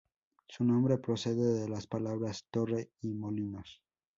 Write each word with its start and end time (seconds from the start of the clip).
Su 0.47 0.63
nombre 0.63 0.97
procede 0.97 1.59
de 1.61 1.69
las 1.69 1.85
palabras 1.85 2.47
"torre" 2.49 2.89
y 3.01 3.13
"molinos". 3.13 3.83